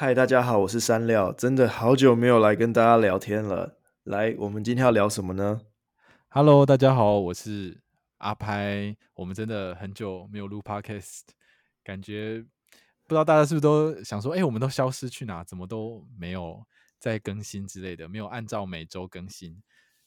[0.00, 3.76] 嗨，大家好，我是山料，真的好久没有来跟大家聊天了。
[4.04, 5.60] 来，我们今天要聊什么呢
[6.30, 7.82] ？Hello，大家好，我是
[8.16, 8.96] 阿拍。
[9.12, 11.24] 我们真的很久没有录 Podcast，
[11.84, 12.42] 感觉
[13.06, 15.44] 不知道大家是不是都想说，哎、我们都消失去哪？
[15.44, 16.64] 怎么都没有
[16.98, 19.62] 在更新之类的，没有按照每周更新。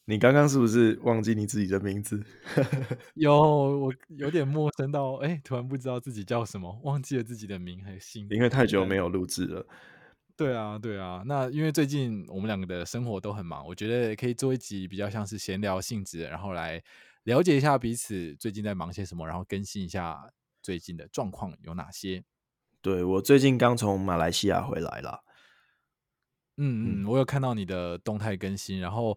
[0.06, 2.22] 你刚刚是不是忘记你自己的名字？
[3.14, 8.26] 有，我有点陌生到，哎、欸，突然不知道自己叫什么，忘记了自己的名和姓。
[8.28, 9.66] 因为太久没有录制了。
[10.36, 11.22] 对啊，对啊。
[11.24, 16.82] 那因为最近我们两个的生活都很忙，我觉得可以做一集比较像是闲聊性质，然后来
[17.22, 20.30] 了解一下彼此最近在忙些什么，然后更新一下
[20.62, 22.22] 最近的状况有哪些。
[22.82, 25.24] 对，我最近刚从马来西亚回来了。
[26.58, 29.16] 嗯嗯，我有看到你的动态更新，然后。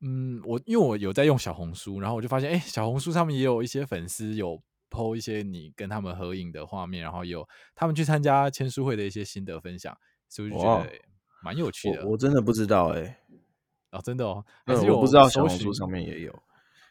[0.00, 9.96] 嗯，我因为我有在用小红书，然后我就发现，哎，小红书上面也有一些粉丝有 po 一些你跟他们合影的画面，然后有他们去参加签书会的一些心得分享，
[10.28, 10.92] 所以我就觉得
[11.42, 12.04] 蛮有趣的。
[12.04, 13.16] 我，我真的不知道哎、欸，
[13.92, 16.42] 哦，真的哦，还是我不知道小红书上面也有，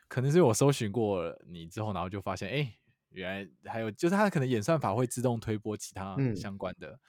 [0.07, 2.73] 可能是我搜寻过你之后，然后就发现，哎，
[3.09, 6.99] 原来还有，就是它可能演算法会自动推播其他相关的，嗯、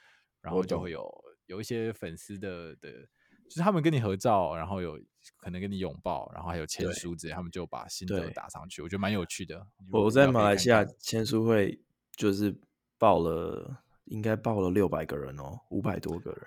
[0.43, 1.11] 然后就会有
[1.47, 2.91] 有一些粉丝的的。
[3.49, 4.99] 就是他们跟你合照，然后有
[5.39, 9.67] 可能跟你拥抱，然后还有签书之类，他们就把心得打上去，我觉得蛮有趣的。
[9.93, 11.81] 我在马来西亚签书会
[12.17, 12.55] 就是
[12.99, 16.41] 报了，应该报了六百个人哦，五百多个人。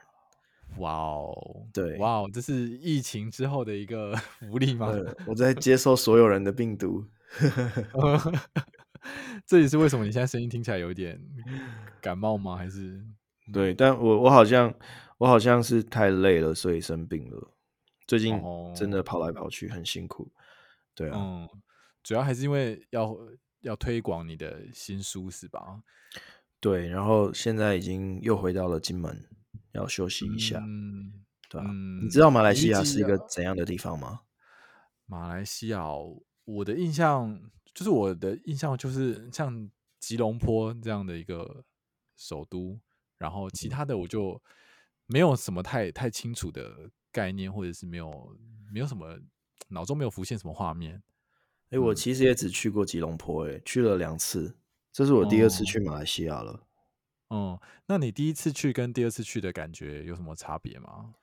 [0.78, 1.34] 哇哦，
[1.74, 4.94] 对，哇哦，这是疫情之后的一个 福利吗？
[5.26, 7.06] 我在接受所有人的病毒。
[9.48, 11.20] 这也是为什么你现在声音听起来有点
[12.02, 12.56] 感冒吗？
[12.56, 13.04] 还是？
[13.52, 14.74] 对，但我我好像。
[15.20, 17.52] 我好像是太累了，所以生病了。
[18.08, 18.42] 最近
[18.74, 20.32] 真的跑来跑去很辛苦。
[20.96, 21.50] 对啊，嗯，
[22.02, 23.16] 主要还是因为要
[23.60, 25.84] 要推广你的新书是吧？
[26.62, 29.30] 对，然后现在已经又回到了金门，
[29.74, 30.58] 要休息一下。
[30.66, 31.66] 嗯，对啊。
[31.68, 34.22] 嗯，你知道马来西亚是一个怎样的地方吗？
[35.06, 35.84] 马来西亚，
[36.46, 37.38] 我的印象
[37.74, 39.70] 就是我的印象就是像
[40.00, 41.66] 吉隆坡这样的一个
[42.16, 42.80] 首都，
[43.18, 44.32] 然后其他的我就。
[44.32, 44.42] 嗯
[45.10, 48.38] 没有什么太太清楚的概念，或者是没有
[48.72, 49.20] 没有什么
[49.70, 51.02] 脑中没有浮现什么画面。
[51.72, 54.56] 哎、欸，我其实也只去过吉隆坡，哎，去了两次，
[54.94, 56.68] 这是我第二次去马来西亚了。
[57.30, 61.16] 哦、嗯，那你第一次去跟第二次去的感觉有什么差别吗？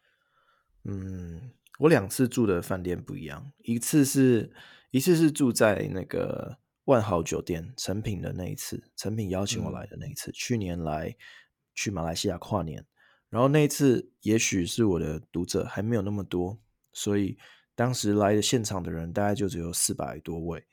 [0.83, 4.53] 嗯，我两次住的饭店不一样，一次是
[4.91, 11.17] 一次是住在那个万豪酒店，成品的那一次，成品邀请我来的那一次，嗯、去年来
[11.75, 12.85] 去马来西亚跨年。
[13.37, 16.59] 然后那一次，也许是我的读者还没有那么多，
[16.95, 17.37] 所以
[17.75, 20.65] 当时来的现场的人大概就只有四百多位。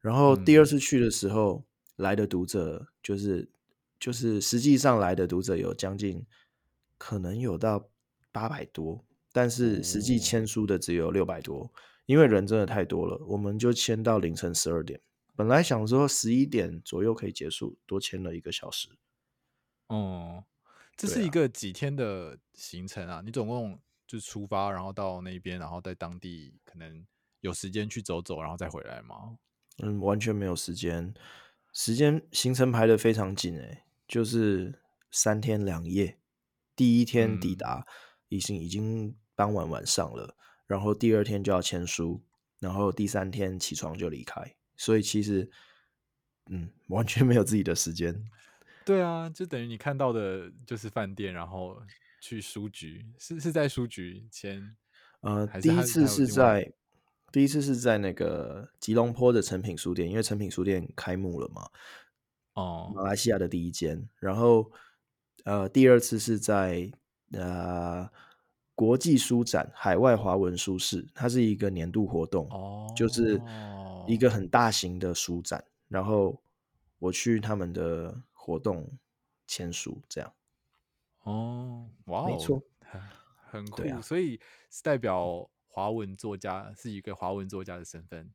[0.00, 1.64] 然后第二次去的时候，嗯、
[1.96, 3.46] 来的读者就是
[4.00, 6.24] 就是实际上来的读者有将近
[6.96, 7.86] 可能有到
[8.32, 11.70] 八百多，但是实际签书的只有六百多，
[12.06, 14.98] 因为人真的太多了，我们就签到凌晨十二点。
[15.34, 18.88] 本来想说十一点左右可以结束，多签了一个小时。
[19.88, 20.44] 哦。
[20.96, 23.22] 这是一个几天的行程啊？
[23.24, 27.06] 你总共就出发，然后到那边，然后在当地可能
[27.40, 29.36] 有时间去走走，然后再回来吗？
[29.78, 31.12] 嗯，完全没有时间，
[31.72, 34.80] 时间行程排得非常紧诶，就是
[35.10, 36.18] 三天两夜，
[36.74, 37.86] 第一天抵达
[38.28, 40.34] 已经已经傍晚晚上了，
[40.66, 42.24] 然后第二天就要签书，
[42.58, 45.50] 然后第三天起床就离开，所以其实
[46.48, 48.24] 嗯，完全没有自己的时间。
[48.86, 51.76] 对啊，就等于你看到的就是饭店，然后
[52.20, 54.76] 去书局，是是在书局签。
[55.22, 56.72] 呃，第一次是在
[57.32, 61.68] 第一次是在那个吉隆坡的诚品书店，因为诚品书店开幕了嘛。
[62.54, 64.08] 哦，马来西亚的第一间。
[64.20, 64.70] 然后
[65.42, 66.88] 呃，第二次是在
[67.32, 68.08] 呃
[68.76, 73.42] 国际书展海外华文书市，它是一个年度活动，哦，就是
[74.06, 75.64] 一个很大型的书展。
[75.88, 76.40] 然后
[77.00, 78.22] 我去他们的。
[78.46, 78.88] 活动
[79.48, 80.32] 签署这样
[81.24, 83.02] 哦，哇哦，没错，很
[83.64, 84.40] 很酷，啊，所以
[84.70, 88.32] 是代表华文作家，是一个华文作家的身份。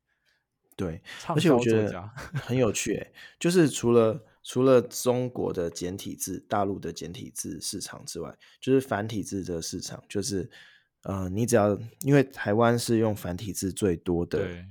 [0.76, 2.06] 对，而且我觉得
[2.44, 10.50] 很有趣，欸，就是除了除了中国的简体字、大陆的简体字市场之外，就是繁体字的市场，就是
[11.04, 14.66] 呃，你只要因为台湾是用繁体字最多的，对，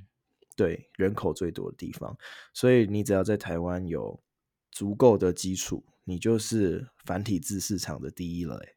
[0.55, 2.15] 对，人口最多的地方，
[2.53, 4.21] 所以你只要在台湾有。
[4.71, 8.75] 足够的基础，你就是繁体字市场的第一了，欸。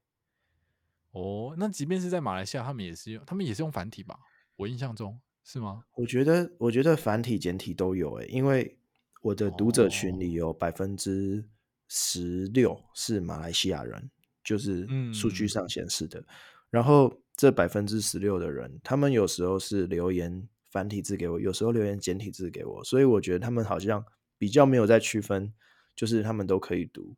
[1.12, 4.18] 哦，那即便是在马来西亚，他们也是用，他们也是用繁体吧？
[4.56, 5.84] 我印象中是吗？
[5.94, 8.76] 我觉得，我觉得繁体、简体都有，欸，因为
[9.22, 11.48] 我的读者群里有百分之
[11.88, 14.10] 十六是马来西亚人，
[14.42, 16.18] 就是数据上显示的。
[16.18, 16.26] 嗯、
[16.70, 24.04] 然后这百分之十六的人，他们有时候是留言繁体字给我，有时候留言简体字给我，所以我觉得他们好像
[24.36, 25.54] 比较没有在区分，
[25.94, 27.14] 就是他们都可以读。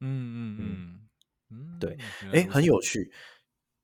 [0.00, 1.08] 嗯嗯嗯
[1.50, 1.96] 嗯，对，
[2.32, 3.10] 哎，很有趣。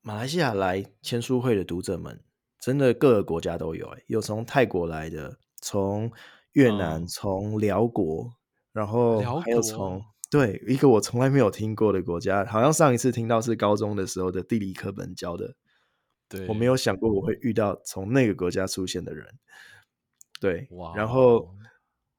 [0.01, 2.21] 马来西亚来签书会的读者们，
[2.59, 6.11] 真的各个国家都有，哎，有从泰国来的，从
[6.51, 8.33] 越南，从辽国，
[8.73, 15.55] 然后还有从对一个我从来没有听过的国家，好像上一次听到是高中的时候的地理课本教的。
[16.27, 19.39] 对，我没有想过我会遇到从那个国家出现的人。
[20.41, 21.55] 对，然后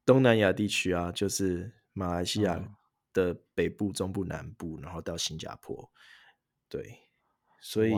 [0.06, 2.62] 东南亚地区啊，就是马来西亚
[3.14, 5.90] 的北部、中部、南部，然后到新加坡。
[6.68, 6.98] 对，
[7.62, 7.92] 所以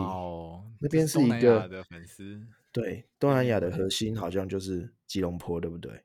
[0.79, 2.47] 那边是一个的粉丝。
[2.71, 6.05] 对，东南亚的核心好像就是吉隆坡，对不对？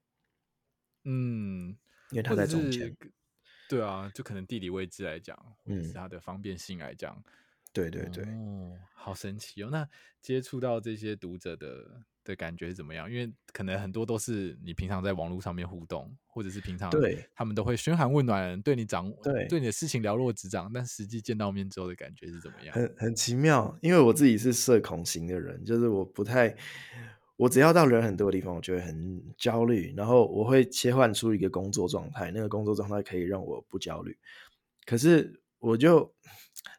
[1.03, 1.77] 嗯，
[2.11, 2.95] 因为它在中间。
[3.67, 7.23] 对啊，就可能地理位置来讲，或者是它的方便性来讲。
[7.73, 9.69] 对对对，哦，好神奇哦！
[9.71, 9.87] 那
[10.21, 13.09] 接触到这些读者的的感觉是怎么样？
[13.09, 22.75] 因为可能很多都是你平常在网络上面互动，或者是平常对他们都会嘘寒问暖，对你掌对对你的事情了若指掌，但实际见到面之后的感觉是怎么样？
[22.75, 26.53] 很很奇妙，因为我自己是社恐型的人，就是我不太，
[27.37, 34.17] 我只要到人很多的地方，我就会很焦虑，然后我会切换出一个工作状态，那个工作状态可以让我不焦虑，
[34.85, 36.13] 可是我就。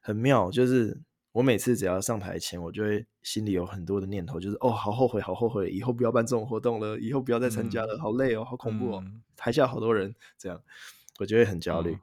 [0.05, 1.01] 很妙，就是
[1.31, 10.61] 我每次只要上台前，我就会心里有很多的念头，就是哦，好后悔，好后悔，以后不要办这种活动了，以后不要再参加了，嗯、好累哦，好恐怖哦，嗯、台下好多人，这样
[11.21, 11.93] 我就会很焦虑。
[11.93, 12.01] 嗯、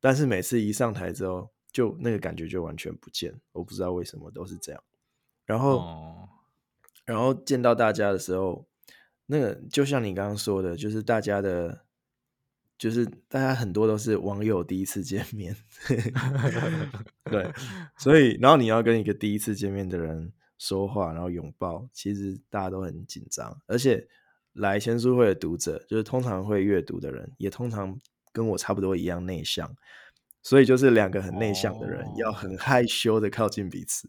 [0.00, 4.82] 但是每次一上台之后，就那个感觉就完全不见，我不知道为什么都是这样。
[5.44, 6.28] 然后，哦、
[7.04, 8.64] 然后见到大家的时候，
[9.26, 11.84] 那个就像你刚刚说的，就是大家的。
[12.80, 15.54] 就是大家很多都是网友第一次见面，
[17.30, 17.52] 对，
[17.98, 23.60] 所以然后你要跟一个第一次见面的人说话，然后拥抱，其实大家都很紧张。
[23.66, 24.08] 而且
[24.54, 28.00] 来签书会的读者，就是通常会阅读的人，也通常
[28.32, 29.76] 跟我差不多一样内向，
[30.42, 34.08] 所以就是两个很内向的人要很害羞的靠近彼此。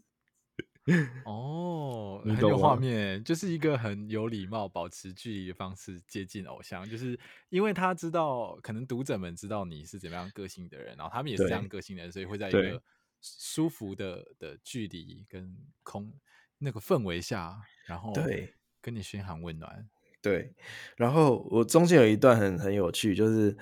[1.24, 7.16] 哦，很有画面，就是一个很有礼貌、保持距离的方式接近偶像，就是
[7.50, 12.82] 因为他知道，可能读者们知道你是怎么样个性的人，然后他们也是这样个性的人，所以会在一个
[13.20, 16.12] 舒服的的距离跟空
[16.58, 17.56] 那个氛围下，
[17.86, 19.88] 然后对跟你嘘寒问暖。
[20.20, 20.52] 对，
[20.96, 23.56] 然后我中间有一段很很有趣，就是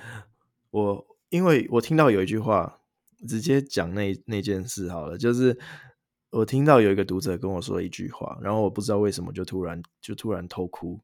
[0.71, 2.81] 我因为我听到有一句话，
[3.29, 5.59] 直接讲那那件事好了，就是。
[6.31, 11.01] 我听到有一个读者跟我说一句话，然后我不知道为什么就突然就突然偷哭，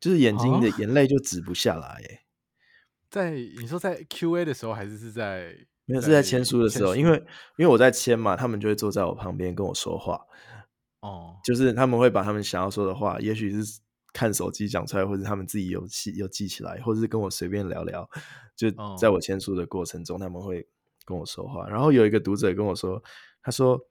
[0.00, 2.02] 就是眼睛的眼泪就止不下来。
[2.10, 2.22] 哎，
[3.08, 6.96] 在你说在 Q&A 的时候，还是是在没有是在签书的时候？
[6.96, 7.16] 因为
[7.56, 10.20] 因为我在签嘛，他们就会坐在我旁边跟我说话。
[11.02, 13.80] 哦，就是他们会把他们想要说的话，也许是
[14.12, 18.10] 看手机讲出来，或者他们自己有记有记起来，或者是跟我随便聊聊。
[18.56, 18.68] 就
[18.98, 20.66] 在我签书的过程中，他们会
[21.04, 21.68] 跟我说话。
[21.68, 23.00] 然后有一个读者跟我说，
[23.40, 23.87] 他说。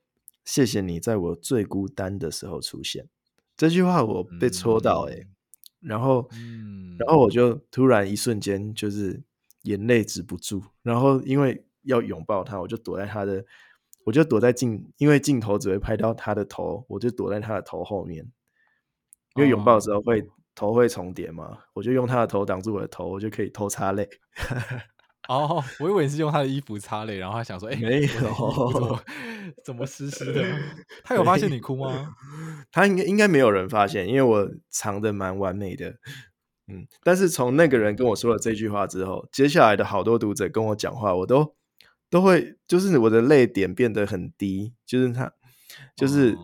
[0.48, 3.08] 谢谢你在我最孤单的时候出现，
[3.58, 5.28] 这句话我被戳到哎、欸，嗯、
[5.82, 7.30] 然后，嗯、然后我。
[7.30, 9.22] 就突然一瞬间就是
[9.64, 13.46] 眼泪止不住，然后因为要拥抱他，我就躲在他的，
[14.06, 18.26] 我就躲在镜，因为镜头只会拍到他的头，我就躲在他的头后面，
[19.36, 20.26] 因为拥抱的时候会、哦、
[20.56, 24.08] 头会重叠嘛，我就用他的头挡住我的头，我就可以偷擦泪。
[25.30, 29.00] 哦，我以为你是用他的衣服擦泪，然后他想说，哎、欸，没有。
[29.64, 30.44] 怎么湿湿的？
[31.04, 32.16] 他有发现你哭吗？
[32.72, 35.96] 他应该应该没有人发现，因为我藏的蛮完美的。
[36.68, 41.56] 嗯，但是从那个人跟我说了这句话之后，接下来的好多读者跟我讲话，我都
[42.10, 45.32] 都会就是我的泪点变得很低，就是他
[45.96, 46.38] 就是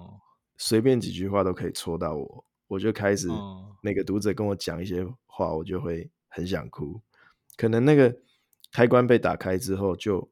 [0.58, 3.28] 随便几句话都可以戳到我，我就开始
[3.82, 7.02] 那个读者跟我讲一些话，我就会很想哭。
[7.58, 8.16] 可能那个
[8.74, 10.32] 开关被打开之后，就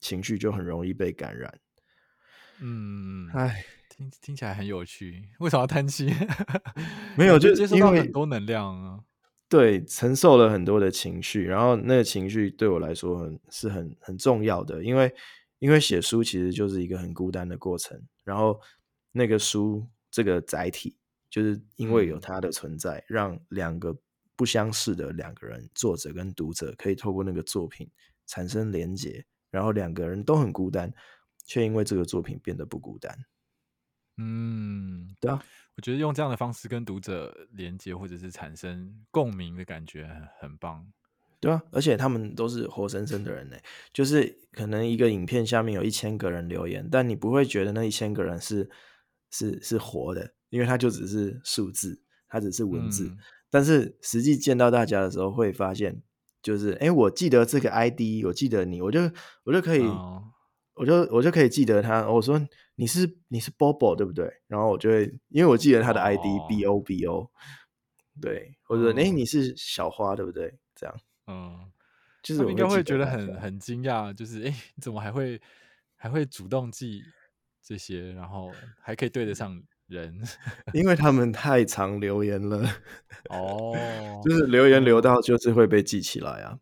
[0.00, 1.60] 情绪就很容易被感染。
[2.60, 5.28] 嗯，哎，听听起来很有趣。
[5.40, 6.10] 为什么要叹气？
[7.16, 9.00] 没有，就接受到很多能量啊。
[9.48, 15.14] 对，承受了很多的情绪，然后那个情绪对我来说很是很很重要的，因为
[15.58, 18.02] 因为写书其实就是一个很孤单的过程。
[18.24, 18.58] 然后
[19.12, 20.96] 那个书这个载体，
[21.30, 23.96] 就是因为有它的存在，嗯、让两个
[24.36, 27.90] 不相识的两个人，作者跟读者，可以透过那个作品
[28.26, 30.92] 产生连结，然后两个人都很孤单。
[31.48, 33.16] 却因为这个作品变得不孤单。
[34.16, 35.40] 嗯，对啊，
[35.76, 40.92] 我觉得用这样的方式跟读者连接或者是产生共鸣的感觉很棒。
[41.38, 43.56] 对啊，而且他们都是活生生的人呢，
[43.92, 48.68] 就是可能一个影片下面有一千个人留言，但你不会觉得那一千个人是
[49.30, 53.06] 是是活的，因为他就只是数字，他只是文字。
[53.06, 53.18] 嗯、
[53.50, 56.02] 但是实际见到大家的时候，会发现
[56.42, 59.00] 就是，哎，我记得这个 ID，我记得你，我就
[59.44, 60.22] 我就可以，哦、
[60.74, 62.08] 我就我就可以记得他。
[62.10, 62.40] 我说
[62.76, 64.32] 你是你是 Bobo 对不对？
[64.46, 67.30] 然后我就会，因为我记得他的 ID、哦、B O B O，
[68.20, 70.58] 对，或者哎你是小花对不对？
[70.74, 70.94] 这样。
[71.26, 71.72] 嗯，
[72.22, 75.40] 就是我应该会觉得很很惊讶，就是哎，你怎么还会
[75.96, 77.02] 还会主动记
[77.62, 80.20] 这些，然后还可以对得上人？
[80.72, 82.68] 因为他们太常留言了
[83.30, 83.74] 哦，
[84.24, 86.58] 就是留言留到就是会被记起来啊。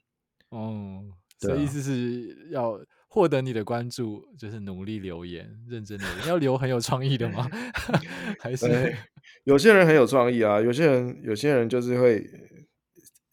[0.50, 1.02] 哦，
[1.38, 7.48] 所以意思是要获得你的关注，就是努力留言，认真留言，要留很有创意的吗？
[8.40, 8.96] 还是
[9.44, 12.24] 有些人很有创意啊，有些人有些人就是会。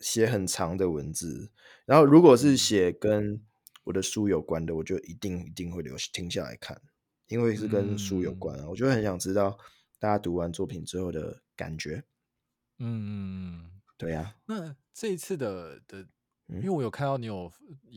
[0.03, 1.51] 写很长的文字，
[1.85, 3.39] 然后如果是写跟
[3.83, 6.81] 我的书有关的，我就一定一定会留停下来看，
[7.27, 9.55] 因为是跟书有关啊，嗯、我就很想知道
[10.01, 12.03] 大家读完作品之后的感觉。
[12.79, 14.35] 嗯，对呀、啊。
[14.47, 15.99] 那这一次的的，
[16.47, 17.51] 因为我有看到你有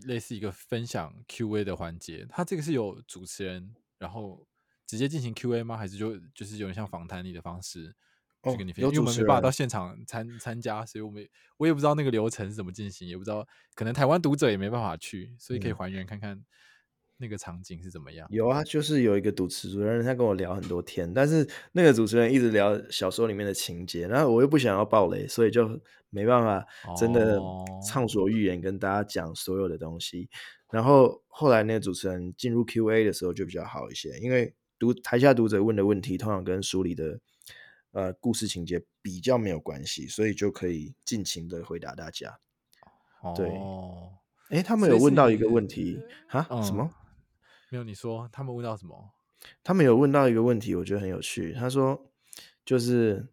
[0.05, 4.47] 类似一个分享 Q&A 的环节，它这个是有主持人，然后
[4.87, 5.79] 直接进行 Q&A 吗？
[5.79, 7.97] 还是就就是有点像访谈你的方式？
[8.43, 16.45] 去跟你分享，因为我们没办法到现场参参加，所以我们我也不知道那个流程是怎么进行，也不知道可能台湾读者也没办法去，所以可以还原看看
[17.19, 18.27] 那个场景是怎么样。
[18.31, 25.81] 有啊，就是有一个主持人，他跟我聊很多天，但是那个主持人一直聊小说里面的情节，然后我又不想要爆雷，所以就
[26.11, 26.67] 没办法
[26.97, 27.41] 真的
[27.87, 30.29] 畅所欲言跟大家讲所有的东西。
[30.71, 37.21] 然后后来那个主持人进入 Q&A 的时候就比较好一些，因为读台下读者问的问题通常跟书里的。
[37.97, 42.41] 呃，故事情节比较没有关系，所以就可以尽情的回答大家。
[43.23, 43.49] 哦、对，
[44.49, 46.45] 哎，他们有问到一个问题啊？
[46.51, 46.91] 嗯、什么？
[47.75, 48.97] 没有，你说他们问到什么？
[49.65, 51.53] 他们有问到一个问题，我觉得很有趣。
[51.55, 52.01] 他说，
[52.65, 53.27] 就是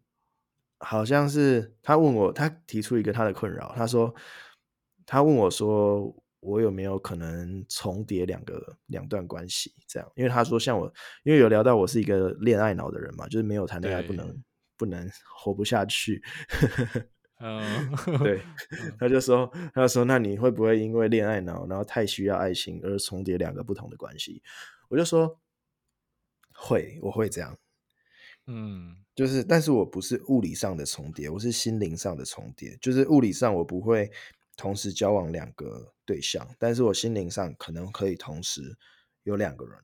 [0.78, 3.72] 好像是他问我，他提出一个他的困扰。
[3.76, 4.12] 他说，
[5.06, 9.72] 他问我说，我有没有可能重叠两个两段关系？
[9.86, 14.42] 这样，因为他说，像我，因为有聊到我是一个恋爱脑的人嘛，就是没有谈恋爱不能。
[14.74, 16.20] 不能活不下去，
[17.42, 17.90] 嗯，
[18.22, 18.40] 对，
[19.00, 24.40] 他就说，他就说，那你会不会因为恋爱脑，然后太需要爱情而重叠两个不同的关系？
[24.88, 25.40] 我就说
[26.54, 27.58] 会，我会这样，
[28.46, 34.08] 嗯，就是，但是我不是物理上的重叠，我是心灵上的重叠，就是物理上我不会
[34.56, 38.76] 同时交往两个对象，但是我心灵上可能可以同时
[39.24, 39.74] 有两个人，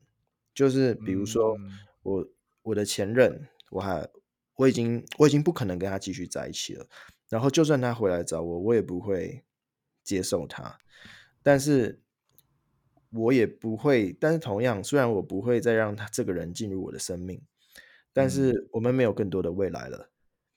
[0.53, 1.57] 就是比如说
[2.03, 2.25] 我
[2.61, 4.07] 我的前任，我还。
[4.55, 6.85] 我已经我已经不可能跟他继续在一起了，
[7.29, 9.45] 然后就算他回来找我，我也不会
[10.03, 10.79] 接受他。
[11.41, 12.01] 但是，
[13.11, 14.11] 我也不会。
[14.19, 17.41] 但是同样，虽然我不会再让他这个人进入我的生命，
[18.11, 20.09] 但是我们没有更多的未来了。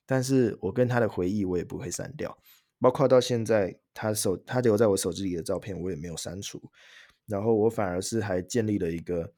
[0.05, 2.37] 但是我跟他的回忆我也不会删掉，
[2.79, 6.61] 包括到现在他手他留在我手机里的照片我也没有删除。
[7.25, 9.33] 然后我反而是还建立了一个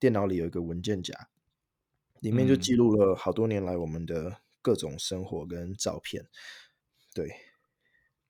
[0.00, 1.28] 电脑里有一个文件夹。
[2.20, 6.24] 里面就记录了好多年来我们的各种生活跟照片，
[7.14, 7.28] 对，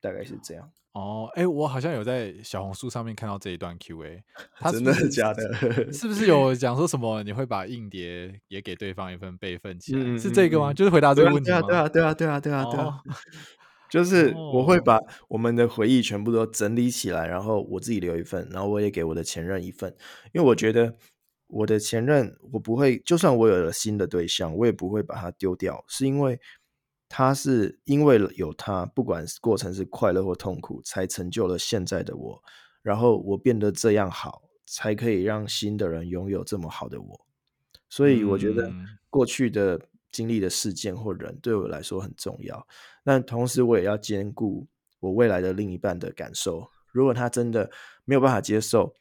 [0.01, 0.71] 大概是这样。
[0.93, 4.23] 哦，哎，我好像有在小红书上面看到这一段 Q&A，
[4.71, 5.91] 真的是假的？
[5.91, 7.23] 是不是有讲说什么？
[7.23, 10.17] 你会把硬碟也给对方一份备份起来？
[10.17, 10.73] 是这个吗？
[10.73, 11.61] 就是回答这个问题吗？
[11.61, 13.01] 对啊，对啊，对啊，对啊，对啊，
[13.89, 14.99] 就是我会把
[15.29, 19.95] 我们的回忆全部都整理起来，然后我自己留一份，然后我也给我的前任一份，
[20.33, 20.95] 因为我觉得。
[21.47, 26.39] 我的前任，我不会，就算我有了新的对象，我也不会把它丢掉，是因为
[27.15, 32.43] 他是因为有他，不管过程是快乐或痛苦，才成就了现在的我，
[32.81, 37.25] 然后我变得这样好，才可以让新的人拥有这么好的我。
[37.87, 38.73] 所以我觉得
[39.11, 39.79] 过去的
[40.11, 42.67] 经历的事件或人对我来说很重要，
[43.03, 44.67] 但同时我也要兼顾
[44.99, 46.67] 我未来的另一半的感受。
[46.91, 47.69] 如果他真的
[48.05, 48.91] 没有办法接受，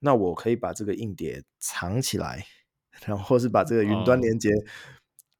[0.00, 2.44] 那我可以把这个硬碟藏起来，
[3.06, 4.50] 然后或是把这个云端连接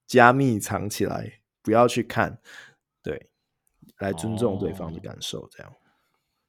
[0.06, 2.38] 加密藏起来，哦、不要去看，
[3.02, 3.30] 对，
[3.98, 5.72] 来尊重对方的感受，这样。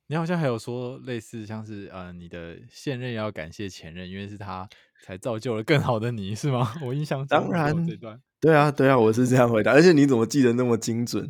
[0.07, 4.69] 你好像还有说类似像是呃，你的现任要感谢前任，因为是他
[5.03, 6.75] 才造就了更好的你，是吗？
[6.85, 9.71] 我印象中当然这段，对啊，对啊，我是这样回答。
[9.71, 11.27] 而且你怎么记得那么精准？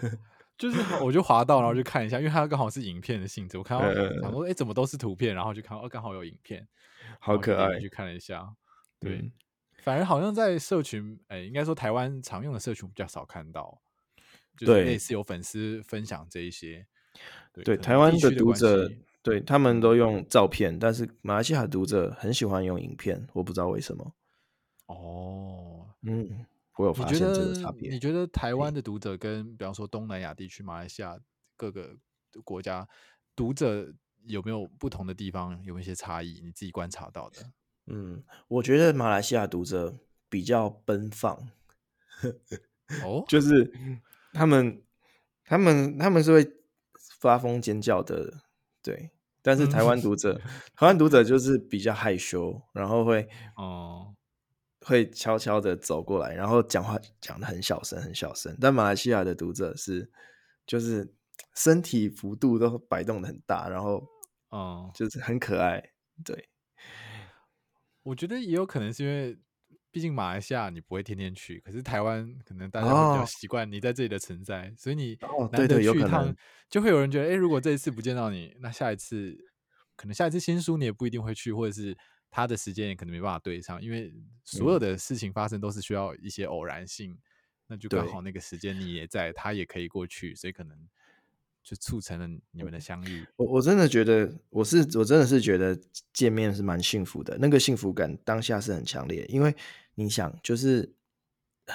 [0.58, 3.56] 就是我就滑到，然后就看一下，因为它刚好是影片的性质。
[3.56, 5.34] 我看到想说，哎、欸，怎么都是图片？
[5.34, 6.66] 然后就看到，哦，刚好有影片，
[7.20, 7.78] 好可爱。
[7.78, 8.44] 去看了一下，
[9.00, 9.32] 对，嗯、
[9.88, 13.80] 反而好像在社群，哎、欸，应该说台湾常用的社群比较少看到，
[14.54, 16.86] 就是类似有粉丝分享这一些。
[17.54, 18.86] 对，对台湾的读者，
[19.22, 24.14] 对他们都用照片，嗯、但是马来西亚读者很喜欢用影片，我不知道为什么。
[24.88, 26.44] 哦，嗯，
[26.76, 27.90] 我有发现这个差别。
[27.90, 31.18] 你觉得台湾的读者跟比方说东南亚地区、马来西亚
[31.56, 31.96] 各个
[32.44, 32.86] 国家
[33.34, 33.90] 读者
[34.26, 35.52] 有没有不同的地方？
[35.64, 36.42] 有没有一些差异？
[36.44, 37.38] 你自己观察到的？
[37.88, 41.48] 嗯，我觉得马来西亚读者比较奔放。
[43.04, 43.72] 哦， 就是
[44.32, 44.82] 他们，
[45.44, 46.52] 他们，他们是会
[47.20, 48.42] 发疯尖叫的，
[48.82, 49.10] 对。
[49.42, 54.14] 但是台湾读者，嗯、台湾读者就是比较害羞，然后会 哦。
[54.86, 58.56] 会悄悄的走过来，然后讲话讲的很小声，很小声。
[58.58, 60.10] 但马来西亚的读者是，
[60.66, 61.12] 就是
[61.54, 64.02] 身体幅度都摆动的很大，然后，
[64.48, 65.90] 哦，就是很可爱。
[66.24, 66.48] 对，
[68.08, 69.36] 我觉得也有可能是因为，
[69.90, 75.18] 毕竟马来西亚你不会天天去，可是台湾可能大家会比较习惯你在这里的存在，哦、所以你
[75.52, 76.34] 难得去一趟，
[76.70, 79.36] 就会有人觉得，哎，如果这一次不见到你，那下一次
[79.96, 81.96] 可能下一次新书你也不一定会去，或者是。
[82.30, 84.12] 他的时间也可能没办法对上，因为
[84.44, 87.18] 所有的事情发生都是需要一些偶然性，嗯、
[87.68, 90.76] 那就刚好那个时间你也在，他也可以过去，所以可能
[91.62, 93.26] 就促成了你们的相遇。
[93.36, 95.78] 我我真的觉得，我是我真的是觉得
[96.12, 99.54] 见面是蛮幸福的，那个幸福感当下是很强烈，因为
[99.94, 100.94] 你想，就是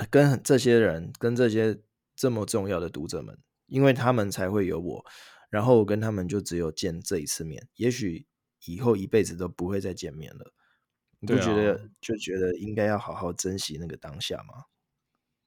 [0.09, 1.79] 跟这些人，跟这些
[2.15, 3.37] 这么重要的读者们，
[3.67, 5.05] 因为他们才会有我，
[5.49, 8.25] 然后我跟他们就只有见这一次面，也许。
[8.65, 10.53] 以后一辈子都不会再见面了，
[11.19, 14.63] 你不觉得就觉得应该要好好珍惜那个当下吗？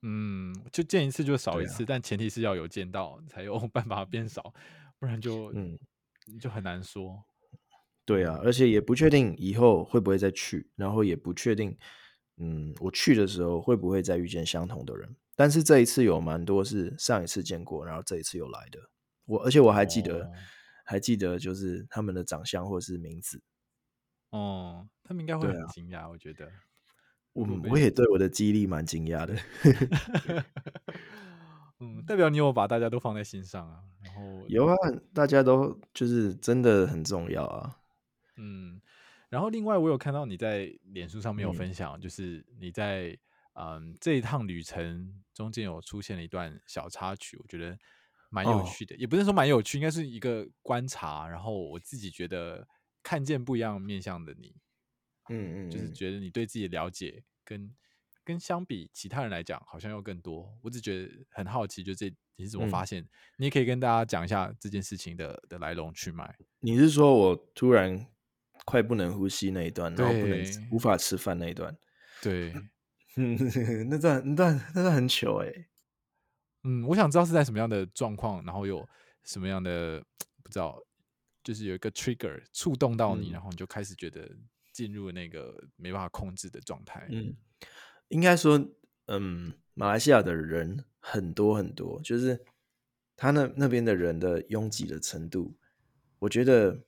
[0.08, 4.54] 嗯，就见一次就少一次，但前提是要有见到才有 办法变少，
[5.00, 5.76] 不然就嗯
[6.40, 7.24] 就很难说。
[8.04, 11.76] 对啊，而且也不确定以后会不会再去，然后也不确定
[12.36, 15.16] 嗯我去的时候会不会再遇见相同的人。
[15.34, 18.78] 但是这一次有蛮多是上一次见过，然后这一次又来的。
[19.24, 20.24] 我而且我还记得。
[20.24, 20.32] 哦
[20.88, 23.42] 还记得就是他们的长相或是名字，
[24.30, 26.48] 哦，他们应该会很惊讶，啊、我觉得。
[27.36, 29.36] 我我也对我的记忆力蛮惊讶的。
[31.78, 33.82] 嗯，代表你有把大家都放在心上啊。
[34.02, 34.74] 然后有啊，
[35.12, 37.78] 大家都就是真的很重要啊。
[38.36, 38.80] 嗯，
[39.28, 43.16] 然后另外我有看到你在脸书上面有分享，嗯、就是你在
[43.52, 47.78] 嗯这一趟旅程中间有出现了一段小插曲，我觉得。
[48.28, 51.28] 蛮有趣的，哦、也不是说蛮有趣，应该是一个观察。
[51.28, 52.66] 然后我自己觉得
[53.00, 54.52] 看见不一样面向的你，
[55.28, 57.74] 嗯，嗯嗯，就是觉得你对自己的了解跟
[58.24, 60.52] 跟相比其他人来讲，好像要更多。
[60.62, 63.02] 我只觉得很好奇，就这你是怎么发现？
[63.02, 63.08] 嗯、
[63.38, 66.36] 你也可以跟大家讲一下这件事情的的来龙去脉。
[66.60, 68.06] 你是说我突然
[68.64, 71.76] 快不能呼吸那一段，然后不能无法吃饭那一段？
[72.20, 72.52] 对，
[73.88, 75.68] 那段那段那段很糗哎、欸。
[76.64, 78.86] 嗯，我想知道是在什么样的状况，然后有
[79.22, 80.04] 什么样的
[80.42, 80.82] 不知道，
[81.44, 84.28] 就是有一个 trigger 触动到你，嗯、然后你就开始觉得
[84.76, 87.08] 进入那个没办法控制的状态。
[87.10, 87.34] 嗯，
[88.08, 88.62] 应该说，
[89.06, 92.44] 嗯，马来西亚的人很多很多，就是
[93.16, 95.56] 他那那边的人的拥挤的程度，
[96.18, 96.84] 我觉得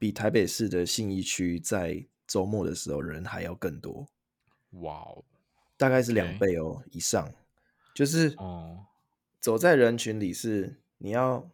[0.00, 4.08] 比台北市的信义区在周末的时候人还要更多。
[4.70, 5.24] 哇哦，
[5.76, 7.32] 大概是两倍哦.以上，
[7.94, 8.86] 就是哦。
[9.40, 11.48] 走在人群里是你要，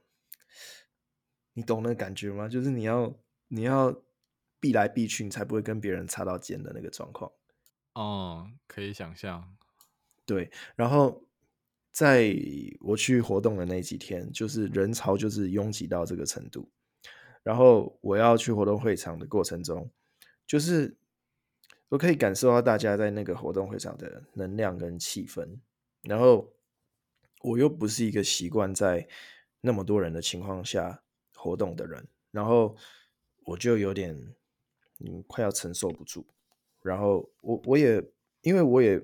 [1.53, 2.49] 你懂那感觉吗？
[2.49, 3.15] 就是你要
[3.49, 4.03] 你要
[4.65, 7.31] 避来避去，你才不会跟别人擦到肩的那个状况。
[7.93, 9.55] 哦，可以想象。
[10.25, 11.23] 对，然后
[11.93, 12.35] 在
[12.81, 16.71] 我去活动的那几天，就是人潮就是拥挤到这个程度。
[17.43, 19.91] 然后我要去活动会场的过程中，
[20.47, 20.97] 就是
[21.91, 25.59] 我可以感受到大家在那个活动会场的能量跟气氛，
[26.01, 26.51] 然后。
[27.45, 29.07] 我又不是一个习惯在
[29.61, 31.03] 那么多人的情况下
[31.35, 32.75] 活动的人，然后
[33.45, 34.35] 我就有点
[35.05, 36.27] 嗯快要承受不住，
[36.83, 38.03] 然后我我也
[38.43, 39.01] 因为我也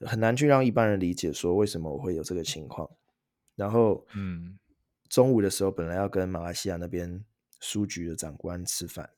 [0.00, 2.90] 很难去让一般人理解说为什么我会有这个情况，
[3.56, 4.58] 然后嗯。
[5.08, 7.22] 中午的时候本来要跟马来西亚那边
[7.60, 9.10] 书局的长官吃饭，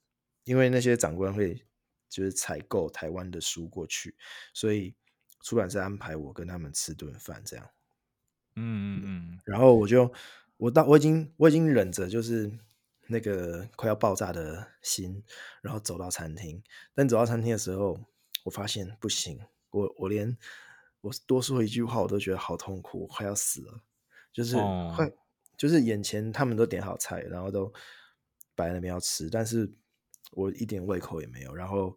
[0.42, 1.64] 因为那些长官会
[2.08, 4.16] 就是采购台湾的书过去，
[4.52, 4.96] 所以
[5.42, 7.70] 出版社安排我跟他们吃顿饭这样。
[8.56, 10.12] 嗯嗯嗯，然后我就
[10.56, 12.50] 我到我已经我已经忍着就是
[13.08, 15.22] 那个快要爆炸的心，
[15.62, 16.62] 然后走到餐厅。
[16.94, 17.98] 但走到餐厅的时候，
[18.44, 19.40] 我发现不行，
[19.70, 20.36] 我我连
[21.00, 23.80] 我多说一句话我都觉得好痛苦，我快要死了。
[24.32, 24.56] 就是
[24.94, 25.12] 快，哦、
[25.56, 27.72] 就是眼前他们都点好菜，然后都
[28.54, 29.72] 摆在那边要吃，但是
[30.32, 31.96] 我一点胃口也没有，然后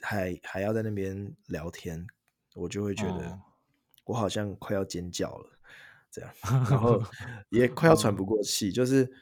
[0.00, 2.06] 还还要在那边聊天，
[2.54, 3.38] 我就会觉得
[4.04, 5.50] 我好像快要尖叫了。
[6.10, 6.32] 这样，
[6.70, 7.02] 然后
[7.50, 9.12] 也快要喘不过气，就是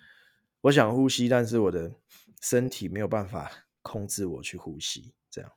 [0.62, 1.92] 我想呼吸，但是我的
[2.40, 3.50] 身体没有办法
[3.82, 5.52] 控制我去呼吸，这样。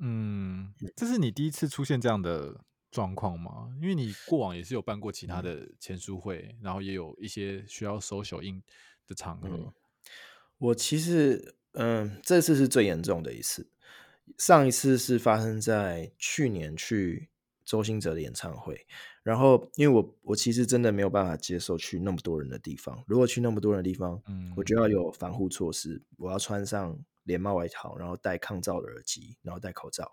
[0.00, 3.70] 嗯，这是你第一次出现这样的状况吗？
[3.80, 8.62] 因为你过往也是有办过其他的签书会，嗯、然后也有一些需要 social in
[9.06, 9.48] 的场合。
[9.48, 9.72] 嗯、
[10.58, 13.70] 我其实，嗯，这次是最严重的一次。
[14.38, 17.28] 上一次是发生在去年去
[17.64, 18.86] 周兴哲的演唱会，
[19.24, 23.02] 然后因为我我其实真的没有办法接受去那么多人的地方。
[23.08, 30.12] 如果去那么多人的地方，嗯，我就要有防护措施，我要穿上连帽外套，然后戴抗噪的耳机，然后戴口罩，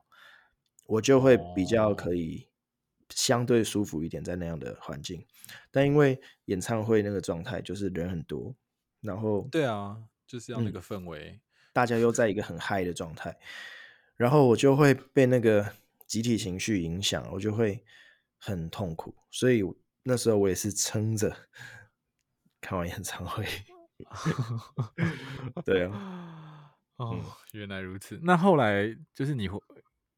[0.88, 2.47] 我就会比较可以
[3.10, 5.26] 相对舒服一点在那样的环境。
[5.69, 8.56] 但因为演唱会那个状态就是人很多，
[9.02, 11.39] 然后对啊，就是要那个氛围，嗯，
[11.74, 13.38] 大家又在一个很嗨的状态。
[14.15, 15.74] 然后我就会被那个
[16.08, 17.84] 集体情绪影响，我就会
[18.42, 19.64] 很痛苦，所以
[20.04, 21.32] 那时候我也是撑着
[22.60, 23.46] 看完演唱会。
[25.64, 27.20] 对啊， 哦，
[27.52, 28.20] 原来如此。
[28.24, 29.48] 那后来就是你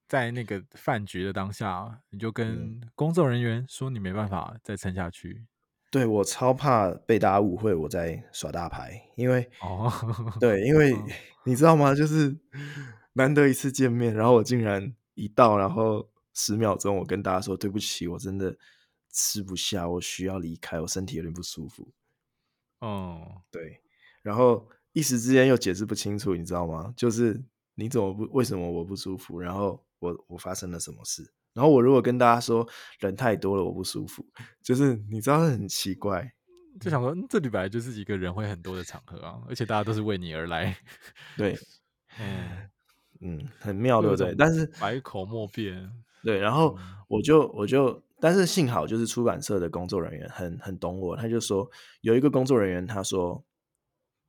[0.08, 5.46] 在那个饭局的当下，你就跟工作人员说你没办法再撑下去。
[5.92, 9.92] 对，我超怕被大家误会我在耍大牌，因为哦，
[10.40, 10.96] 对，因为
[11.44, 11.94] 你知道吗？
[11.94, 12.38] 就是。
[13.16, 18.58] 难得一次见面，然后我竟然一到，然后十秒钟，我跟大家说对不起，我真的
[19.12, 21.88] 吃不下，我需要离开，我身体有点不舒服。
[22.80, 23.82] 哦，对，
[24.22, 26.93] 然后一时之间又解释不清楚，你知道吗？
[26.98, 27.39] 就是
[27.76, 29.39] 你怎么不，为什么我不舒服？
[29.39, 31.32] 然后我我发生了什么事？
[31.54, 32.67] 然后我如果跟大家说
[33.00, 34.26] 人太多了，我不舒服，
[34.62, 36.34] 就是你知道很奇怪，
[36.82, 40.76] 就想说这里本来就是一个人会很多的场合啊，而且大家都是为你而来，
[41.38, 41.56] 对，
[42.19, 42.69] 嗯。
[43.26, 44.36] 嗯，很妙，对不对？
[44.36, 45.89] 但是百口莫辩。
[46.24, 51.70] 对，然后我就我就，但是幸好就是出版社的工作人员很很懂我，他就说
[52.02, 53.44] 有一个工作人员，他说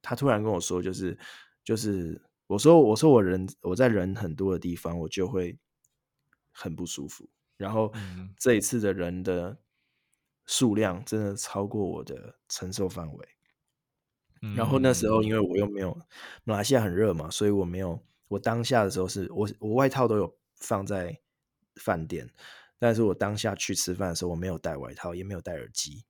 [0.02, 1.16] 他突然跟我说，就是
[1.62, 5.56] 就是我说我说我人我在人很多的地方，我就会
[6.50, 7.28] 很不舒服。
[7.56, 7.92] 然后
[8.36, 9.56] 这一次的人的
[10.46, 13.28] 数量真的超过我的承受范围。
[14.56, 15.96] 然后那时候因为我又没有
[16.42, 18.02] 马来西亚很热嘛，所以我没有。
[18.28, 21.20] 我当下的时候是我我外套都有放在
[21.76, 22.28] 饭店，
[22.78, 26.04] 但是我当下去吃饭的时候我没有带外套，也没有带耳机，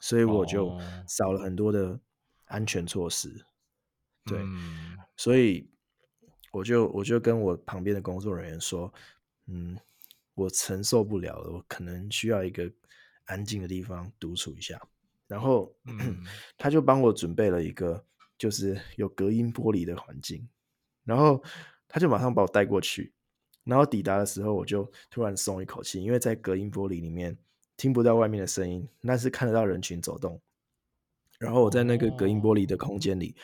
[0.00, 2.00] 所以我就少了很多的
[2.46, 3.28] 安全措施。
[3.28, 3.44] 哦、
[4.26, 5.70] 对，嗯、所以
[6.52, 8.92] 我就我就跟我旁边的工作人员说，
[9.46, 9.78] 嗯，
[10.34, 12.70] 我承受不了了，我可能需要一个
[13.24, 14.80] 安静的地方独处一下。
[15.26, 16.22] 然后、嗯、
[16.56, 18.04] 他就帮我准备了一个
[18.36, 20.48] 就是有隔音玻璃的环境。
[21.04, 21.42] 然后
[21.86, 23.12] 他就马上把我带过去，
[23.64, 27.36] 然后抵达的时候，我就突然松一口气，因为在隔音玻璃里面
[27.76, 30.40] 听不到外面的声音，但是看得到人群走动。
[31.38, 33.34] 然后我在那个隔音玻璃的空间里，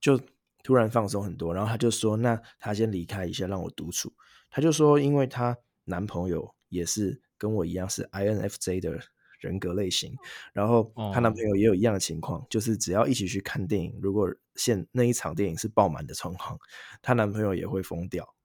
[0.00, 0.20] 就
[0.62, 1.52] 突然放松很多。
[1.52, 4.12] 然后他就说：“那他先离开一下，让我独处。”
[4.50, 9.00] 他就说：“因为他男朋友也是跟我一样是 INFJ 的。”
[9.42, 10.14] 人格类型，
[10.52, 16.56] 然后她男朋友也有一样的情况，哦、就是只要一起去看电影，如果现那一场电影是爆满的状况，
[17.02, 18.36] 她男朋友也会疯掉，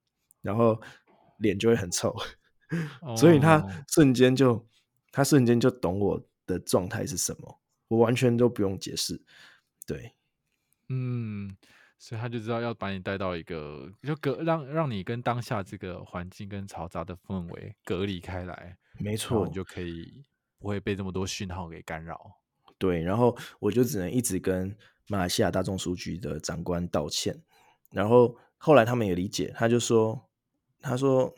[0.42, 0.82] 然后
[1.38, 2.16] 脸就会很臭，
[3.02, 4.68] 哦、 所以他瞬间就
[5.12, 9.22] 他瞬间就懂我的状态是什么，我完全都不用解释，
[9.86, 10.14] 对，
[10.90, 11.56] 嗯，
[11.98, 20.24] 所以他就知道要把你带到一个就隔让让你跟当下这个环境跟嘈杂的氛围隔离开来，没错，你就可以。
[20.60, 22.20] 不会被这么多讯号给干扰。
[22.80, 24.76] 对，然后我就只能一直跟
[25.08, 27.40] 马来西亚大众书局的长官道歉。
[27.92, 30.20] 然后后来他们也理解，他就说
[30.82, 31.34] ：“他说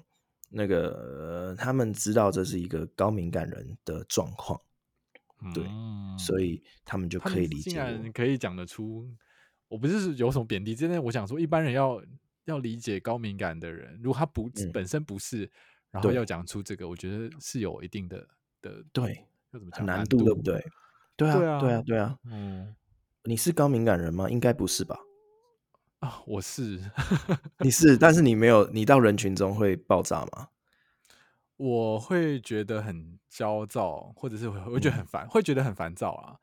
[0.50, 4.60] 那个、呃、他们知道这是一个高敏感人的状况，
[5.54, 9.08] 对，嗯、所以他们就可以理解。”竟然可以讲得出，
[9.68, 12.02] 我不是有什么贬低，真的，我想说，一般人要
[12.46, 15.50] 要理解高敏感的人，如果他不、嗯、本身不是，
[15.92, 18.28] 然后要讲出这个，我觉得是有一定的。
[18.62, 19.26] 的对，
[19.72, 20.62] 很难度，对不对？
[21.16, 22.20] 对啊，对啊，对啊，对啊。
[22.26, 22.76] 嗯，
[23.24, 24.30] 你是高敏感人吗？
[24.30, 25.00] 应该不是吧？
[26.00, 26.80] 啊，我是，
[27.60, 30.50] 你是，但是你没有，你到人群中会爆炸吗？
[31.58, 36.40] 我会觉得很焦躁，或者是会会觉得很烦，嗯、会觉得很烦躁啊。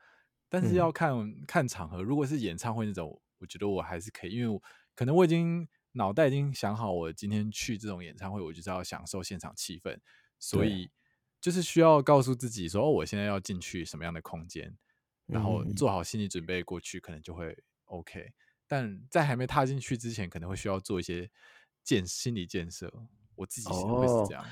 [0.49, 4.63] 但是要看、嗯、看场合，如果是演唱会那种，我觉得我还是可以，因为我
[4.95, 9.99] 可能我已经脑袋已经想好，我今天去这种演唱会，我就是要享受现场气氛，
[10.39, 10.91] 所以。
[11.39, 14.77] 就是需要告诉自己说，哦，我现在要进去什么样的空间，
[15.27, 18.33] 然后做好心理准备过去，可能就会 OK。
[18.67, 21.31] 但在还没踏进去之前，可能会需要做一些
[21.83, 22.93] 建心理建设。
[23.35, 24.45] 我自己会是这样。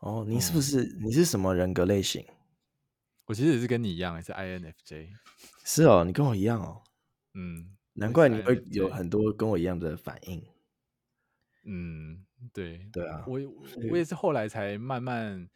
[0.00, 2.24] 哦，哦，你是不是、嗯、你是什么人格类型？
[3.26, 5.10] 我其实也是跟你一样，也是 INFJ。
[5.64, 6.82] 是哦，你跟我一样哦。
[7.34, 10.42] 嗯，难怪你会有很多跟我一样的反应。
[11.64, 13.38] 嗯，对对啊，我
[13.90, 15.48] 我也是后来才慢慢，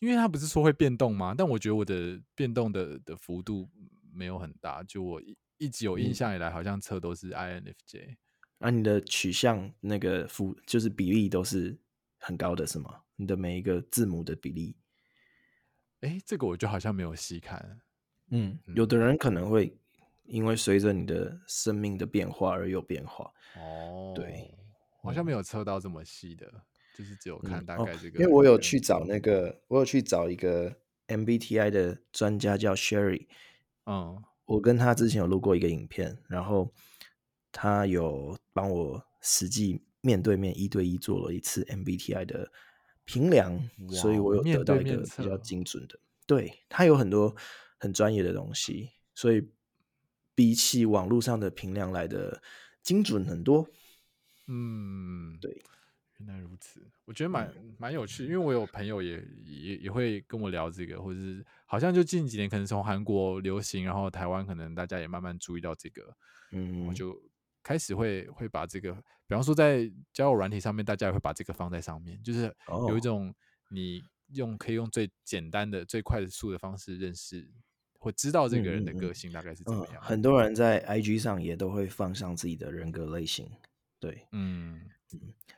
[0.00, 1.34] 因为他不是说会变动吗？
[1.36, 3.68] 但我觉得我的变动的的幅度
[4.12, 5.36] 没有很大，就我一
[5.70, 8.16] 直有印象以来，好像测都是 INFJ。
[8.58, 11.78] 那、你的取向那个符就是比例都是
[12.18, 13.02] 很高的，是吗？
[13.16, 14.76] 你的每一个字母的比例？
[16.00, 17.80] 哎，这个我就好像没有细看。
[18.30, 19.78] 嗯，有的人可能会
[20.24, 23.32] 因为随着你的生命的变化而有变化。
[23.56, 24.54] 哦，对，
[25.02, 26.60] 好像没有测到这么细的，嗯、
[26.96, 28.20] 就是只有看大概这个、嗯哦。
[28.20, 30.74] 因为我有去找那个，我有去找一个
[31.08, 33.26] MBTI 的专家叫 Sherry。
[33.86, 36.72] 嗯，我跟他之前有录过一个影片，然后
[37.52, 42.50] 他有帮我实际面对面一对一做了一次 MBTI 的。
[43.08, 45.96] 评量，所以我有得到一个比较精准的。
[46.26, 47.36] 对，他有很多
[47.78, 49.48] 很专业的东西，所以
[50.34, 52.42] 比起网络上的评量来的
[52.82, 53.68] 精准很多。
[54.48, 55.62] 嗯，对，
[56.18, 66.16] 原来如此，我觉得蛮蛮有趣，因为我有朋友也也也会跟我聊这个，或者是好像就近几年可能从韩国流行，然后台湾可能大家也慢慢注意到这个，
[66.52, 67.20] 嗯，我就。
[67.62, 68.94] 开始会会把这个，
[69.26, 72.42] 比方说在交友软体上面，大家也会把这个放在上面，就是
[72.88, 73.34] 有一种
[73.70, 74.00] 你
[74.34, 77.44] 用可以用最简单的、最快速的方式认识
[77.98, 79.96] 或知道这个人的个性大概是怎么样。
[79.96, 80.00] 嗯嗯。
[80.00, 83.50] 很多人在 IG 上也都会放上自己的人格类型。
[83.98, 84.90] 对，嗯，嗯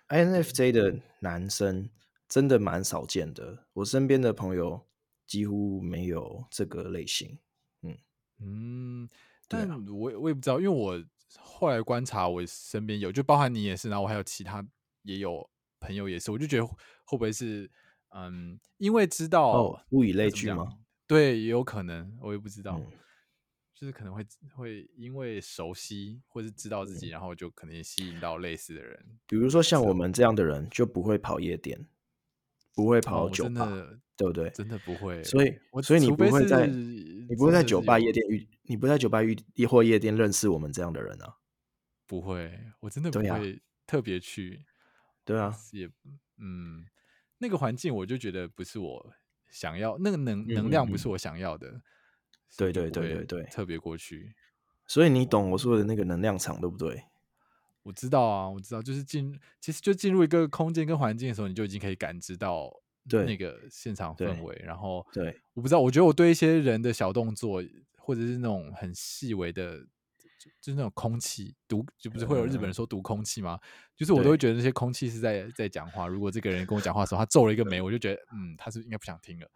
[0.08, 1.88] ，INFJ 的男生
[2.28, 4.86] 真的蛮少见的，我身边的朋友
[5.26, 7.38] 几乎没有这个类型。
[7.82, 7.98] 嗯
[8.40, 9.08] 嗯，
[9.48, 11.04] 但我我也不知道，因为我。
[11.38, 14.66] 后来观察，我身边有，就包含你也是，然后我还有其他
[15.02, 15.46] 也有
[15.78, 16.74] 朋友也是，我就觉得会
[17.10, 17.70] 不会是，
[18.14, 20.78] 嗯，因为知道哦，物以类聚吗？
[21.06, 22.86] 对，也有可能，我也不知道，嗯、
[23.78, 28.98] 就是可能会会因为熟悉或是知道自己，嗯、然后就可能吸引到类似的人。
[29.28, 31.86] 比如说像我们这样的人，就不会跑夜店，
[32.74, 34.50] 不会跑酒吧，哦、对不对？
[34.50, 35.22] 真的不会。
[35.22, 39.36] 所以，所以你不会在你不会在酒吧夜店遇，你不在酒吧遇
[39.68, 41.36] 或夜店认识我们这样的人啊。
[42.04, 44.64] 不会，我真的不会特别去。
[45.24, 45.88] 对啊，也
[46.38, 46.84] 嗯，
[47.38, 49.12] 那个环境我就觉得不是我
[49.52, 51.80] 想要，那个能能量不是我想要的。
[52.56, 54.34] 对对对对对，特别过去。
[54.86, 57.04] 所以你懂我说的那个能量场，对不对？
[57.82, 62.70] 我知道啊，我知道，就是进，其实就进入一个空间跟环境的时候，你就已经可以感知到
[63.26, 64.60] 那个现场氛围。
[64.64, 67.62] 然后，对，我不知道，我觉得我对一些人的小动作，
[67.96, 69.86] 或者是那种很细微的。
[70.60, 73.58] 就是那种空气读，就不是会有日本人说读空气吗？
[73.60, 76.06] 嗯、就是我都会觉得那些空气是在在讲话。
[76.06, 79.50] 如果这个人跟我讲话的时候，他皱了一个眉，我就觉得，嗯，他是应该不想听了，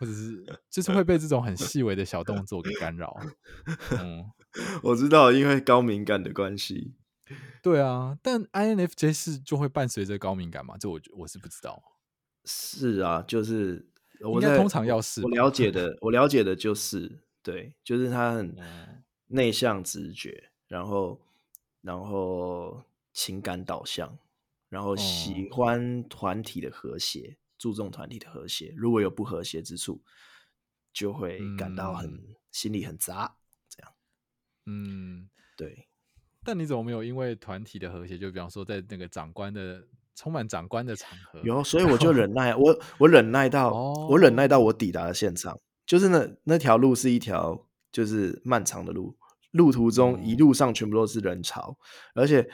[0.00, 3.16] 或者是 就是会被这种很细微的小动作给干扰。
[4.00, 4.24] 嗯，
[4.82, 6.94] 我知道，因为高敏感的关系。
[7.62, 10.76] 对啊，但 INFJ 是就会伴随着高敏感嘛？
[10.78, 11.80] 这我我是不知道。
[12.46, 13.86] 是啊，就是
[14.22, 18.48] 我应该通常要是我了解的，我了解的就是对，就是他很。
[18.58, 21.20] 嗯内向、直觉，然后，
[21.82, 22.82] 然后
[23.12, 24.18] 情感导向，
[24.68, 28.74] 然后喜欢团体的和谐，嗯、注重团体的和谐。
[28.76, 30.02] 如果有不和谐之处，
[30.92, 33.36] 就会感到很、嗯、心里很杂。
[33.68, 33.92] 这样，
[34.64, 35.86] 嗯，对。
[36.42, 49.16] 但你怎么没有因为团体的和谐，就比方说在那个长官的充满长官的场合，有，所以我就忍耐，我我忍耐到、哦、我忍耐到我抵达了现场，就是那那条路是一条就是漫长的路。
[49.52, 51.76] 路途中一路上全部都是人潮，
[52.14, 52.48] 而且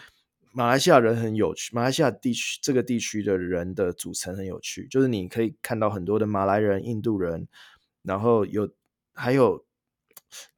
[0.57, 1.71] 马来西亚人很有趣。
[1.75, 7.47] 马来西亚地区这个地区的人的组成很有趣，就是你可以看到很多的马来人、印度人，
[8.03, 8.69] 然后有
[9.13, 9.67] 还有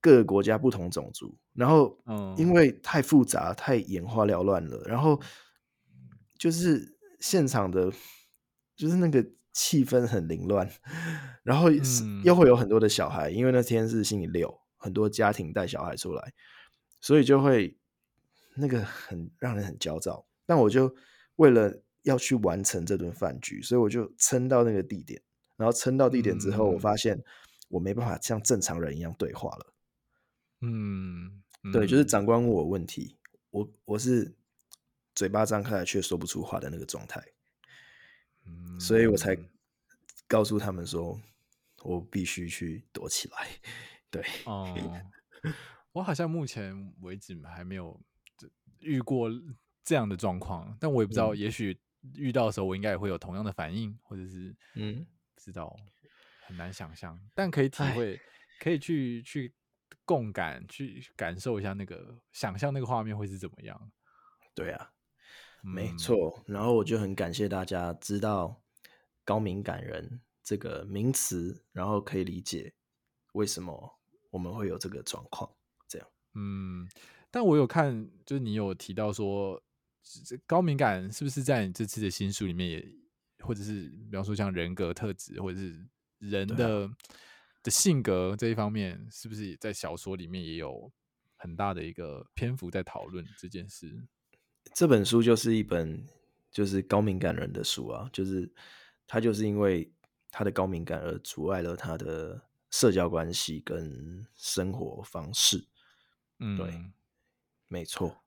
[0.01, 1.37] 各个国家不同种族。
[1.53, 1.99] 然后，
[2.37, 5.21] 因为太复杂、太眼花缭乱了，然后
[6.39, 7.91] 就是现场的，
[8.77, 10.71] 就是那个气氛很凌乱，
[11.43, 11.69] 然后
[12.23, 14.61] 又会有很多的小孩，因为那天是星期六。
[14.81, 16.33] 很多家庭带小孩出来，
[17.01, 17.77] 所以就会
[18.59, 20.27] 那个很让人很焦躁。
[20.45, 20.95] 但我就
[21.37, 25.23] 为了要去完成这顿饭局，所以我就撑到那个地点。
[25.57, 27.23] 然后撑到地点之后，我发现
[27.69, 29.75] 我没办法像正常人一样对话了。
[30.61, 31.43] 嗯，
[31.73, 33.17] 对，就是长官问我问题，
[33.51, 34.35] 我我是
[35.15, 37.23] 嘴巴张开来却说不出话的那个状态。
[38.81, 39.37] 所以我才
[40.29, 41.21] 告诉他们说，
[41.83, 43.49] 我必须去躲起来。
[44.11, 44.73] 对，哦、
[45.43, 45.53] 嗯，
[45.93, 48.01] 我好像目前为止还没有
[48.81, 49.29] 遇过
[49.85, 51.79] 这样的状况，但我也不知道，也许
[52.15, 55.75] 遇到的时候我应该也会有同样的反应，或者是嗯，不知道，
[56.47, 58.21] 很难想象，但可以体会，
[58.61, 59.53] 可以去去
[60.05, 63.91] 共感，去感受一下那个想象那个画面会是怎么样。
[64.55, 64.93] 对啊，
[65.63, 66.43] 没错。
[66.47, 68.63] 然后我就很感谢大家知道
[69.25, 72.73] 高敏感人这个名词，然后可以理解
[73.33, 73.99] 为什么
[74.31, 75.51] 我们会有这个状况。
[75.89, 76.89] 这样，嗯。
[77.31, 79.63] 但我有看，就是你有提到说，
[80.47, 82.89] 高敏感是不是在你这次的新书里面也，
[83.41, 85.87] 或者是比方说像人格特质，或者是
[86.19, 86.97] 人的、啊、
[87.63, 90.91] 的性格这一方面，是不是在小说里面也有
[91.37, 94.07] 很大的一个篇幅在讨论这件事？
[94.73, 96.03] 这本书就是一本
[96.51, 98.51] 就是高敏感人的书啊，就是
[99.07, 99.93] 他就是因为
[100.31, 105.67] 他的高敏感而阻碍了他的社交关系跟生活方式，
[106.39, 106.73] 嗯，对。
[107.69, 108.25] 没错，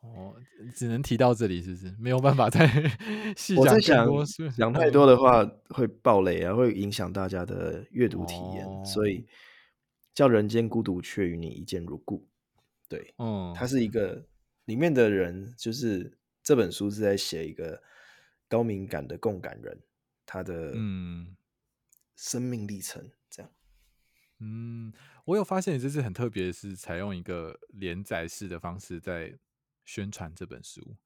[0.00, 0.34] 哦，
[0.74, 2.66] 只能提到这里，是不是没有办法再
[3.36, 3.64] 细讲？
[3.64, 4.06] 我在想，
[4.56, 9.26] 讲太多的话会爆雷啊，会影响大家的阅读体验，哦、所以
[10.14, 12.28] 叫人间孤独却与你一见如故。
[12.88, 14.26] 对，嗯，他是一个
[14.64, 17.82] 里面的人，就是这本书是在写一个
[18.48, 19.80] 高敏感的共感人，
[20.24, 21.36] 他的嗯
[22.16, 23.08] 生命历程
[24.88, 24.92] 嗯。
[25.24, 29.38] 我有发现，你这次很特别，是采用一个连载式的方式在
[29.84, 30.96] 宣传这本书。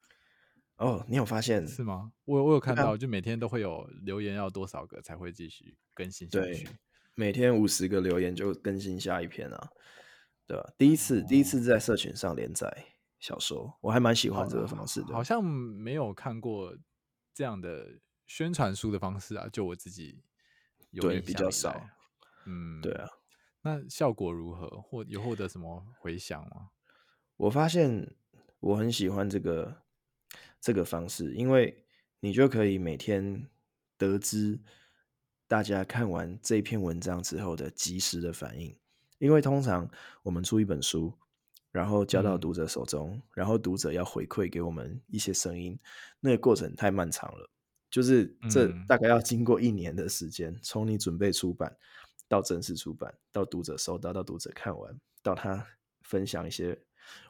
[0.76, 2.12] 哦，你有发现是吗？
[2.24, 6.64] 我我有看到，就每天都会有留言，要多少个才会继续更新下去？
[6.64, 6.72] 对，
[7.14, 9.70] 每天五十个留言就更新下一篇啊，
[10.46, 10.72] 对吧？
[10.78, 12.86] 第一次，哦、第一次在社群上连载
[13.20, 15.08] 小说，我还蛮喜欢这个方式的。
[15.08, 16.76] 好，好像没有看过
[17.34, 20.22] 这样的宣传书的方式啊，就我自己
[20.90, 21.88] 有对比较少。
[22.46, 23.08] 嗯，对啊。
[23.62, 24.68] 那效果如何？
[24.82, 26.70] 或有获得什么回响吗？
[27.36, 28.14] 我发现
[28.60, 29.82] 我很喜欢这个
[30.60, 31.84] 这个方式，因为
[32.20, 33.48] 你就可以每天
[33.96, 34.60] 得知
[35.46, 38.76] 大家看完这篇文章之后的及时的反应。
[39.18, 39.88] 因为通常
[40.24, 41.12] 我们出一本书，
[41.70, 45.78] 然后交到读者手中，嗯、然后读者要回馈给我们一些声音，
[46.18, 47.48] 那个过程太漫长了，
[47.88, 51.76] 就是这大概要经过一年的时间，从你准备出版。
[52.32, 55.66] 到正式出版，到读者收到，到读者看完，到他
[56.00, 56.80] 分享一些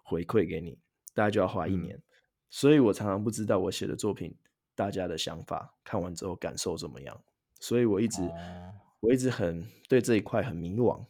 [0.05, 0.79] 回馈给你，
[1.13, 1.97] 大概就要花一年。
[1.97, 2.03] 嗯、
[2.49, 4.33] 所以我常常不知道我写的作品
[4.77, 7.21] 大家的想法，看完之后感受怎么样。
[7.59, 11.05] 所以我一直、哦、我一直很对这一块很迷惘。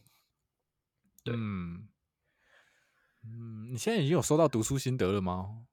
[1.23, 1.87] 对，嗯，
[3.25, 5.67] 嗯，你现在已经有收到读书心得了吗？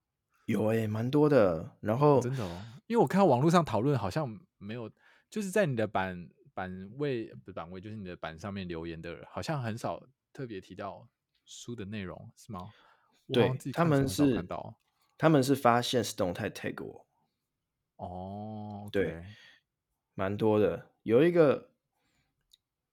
[0.45, 1.77] 有诶、欸，蛮多的。
[1.79, 4.91] 然后、哦、真的哦，因为我看到网络上讨论好像没有，
[5.29, 6.29] 就是在你的版。
[6.59, 11.07] 版位不是版位，就是你的版上面留言的人，好像很少特别提到
[11.45, 12.69] 书的内容，是吗？
[13.31, 14.45] 对，他们是
[15.17, 17.07] 他们是发现实动态 tag 我。
[17.95, 19.23] 哦，okay、对，
[20.15, 20.91] 蛮多的。
[21.03, 21.69] 有一个，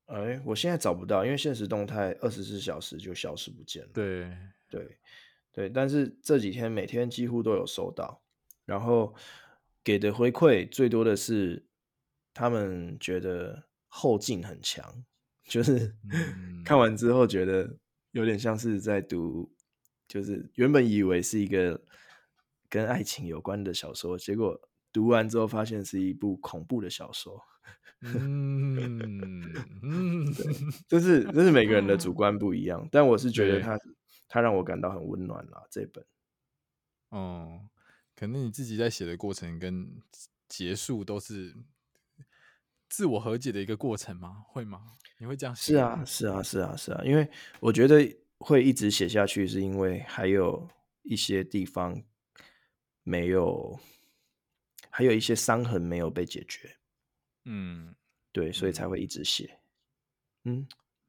[0.05, 3.90] 哎、欸，我现在找不到，因为现实动态二十四小时就消失不见了。
[3.92, 4.33] 对，
[4.70, 4.98] 对，
[5.50, 8.22] 对，但是这几天每天几乎都有收到，
[8.64, 9.12] 然后
[9.83, 11.66] 给的回馈最多的是。
[12.38, 15.03] 他们觉得后劲很强，
[15.44, 17.79] 就是、嗯、 看完之后觉得
[18.11, 19.51] 有点像是在读，
[20.07, 21.83] 就是原本以为是一个
[22.68, 24.61] 跟爱情有关的小说，结果
[24.92, 27.40] 读完之后发现是一部恐怖的小说。
[28.03, 29.42] 嗯
[29.83, 30.44] 嗯， 对，
[30.87, 33.79] 就是这是每个人的主 观不一样，但我是觉得它
[34.29, 35.62] 它让我感到很温暖啦。
[35.70, 36.05] 这本，
[37.09, 37.70] 哦，
[38.14, 40.03] 可能你自己在写的过程跟
[40.46, 41.57] 结束都是。
[42.88, 44.44] 自我和解的一个过程吗？
[44.49, 44.92] 会吗？
[45.18, 45.72] 你会这样写？
[45.72, 47.03] 是啊，是啊，是啊，是啊。
[47.05, 47.29] 因为
[47.61, 50.68] 我觉得会一直写下去，是因为还有
[51.03, 52.03] 一些地方
[53.03, 53.79] 没有，
[54.90, 56.77] 还有一些伤痕没有被解决。
[57.44, 57.94] 嗯，
[58.33, 59.59] 对，所以才会一直写。
[60.44, 60.66] 嗯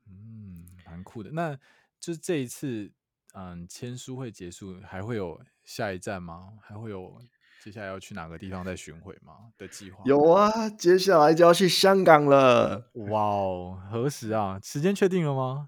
[0.08, 1.32] 嗯，蛮酷的。
[1.32, 1.56] 那
[2.00, 2.92] 就是这一次，
[3.34, 6.58] 嗯，签书会结束，还会有下一站吗？
[6.62, 7.22] 还会有？
[7.68, 9.52] 接下来要去哪个地方再巡回吗？
[9.58, 12.90] 的计划有啊，接下来就要去香港了。
[12.94, 14.58] 哇哦，何时啊？
[14.64, 15.68] 时间确定了吗？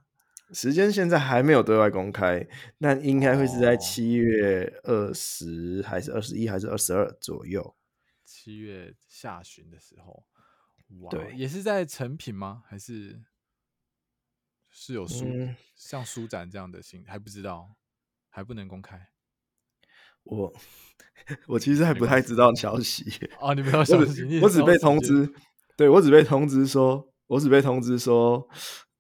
[0.54, 2.48] 时间现在还没有对外公开，
[2.78, 7.76] 那应该会是在七月二十，还是二十一，还是二十二左右？
[8.24, 10.26] 七月下旬的时候。
[11.02, 12.64] 哇，对，也是在成品吗？
[12.66, 13.22] 还是
[14.70, 17.04] 是有书、嗯、像书展这样的信？
[17.06, 17.76] 还不知道，
[18.30, 19.10] 还不能公开。
[20.30, 20.54] 我
[21.48, 23.06] 我其实还不太知道消息
[23.40, 25.32] 哦，你不要消息，我只被通知，
[25.76, 28.48] 对，我只被通知说，我只被通知说，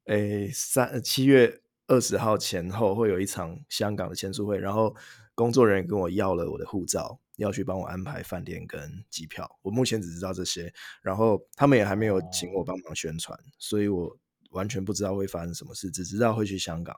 [0.05, 4.95] 诶，三七月二十号前后会有一场香港的签书会，然后
[5.33, 9.49] 工作人员跟我要了我的护照，要去帮我安排饭店跟机票。
[9.61, 10.71] 我目前只知道这些，
[11.01, 14.17] 然后他们也还没有请我帮忙宣传，哦、所以我
[14.51, 16.95] 完全不知道会发生什么事，只知道会去香港。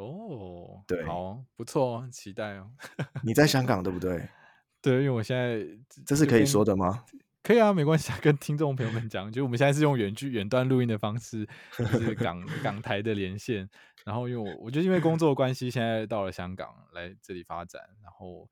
[0.00, 2.70] 哦，对，好，不错，期待哦。
[3.22, 4.28] 你在香港对不对？
[4.80, 5.62] 对，因为我现在
[6.06, 7.04] 这是可以说的吗？
[7.42, 11.46] 可以啊，没关系，跟听众朋友们讲，就我们现在是用远距远端录音的方式，
[11.76, 13.68] 就是港港台的连线。
[14.04, 17.82] 然后，因为我我觉得因为工作的关系，现在到了香港来这里发展。
[18.02, 18.48] 然后，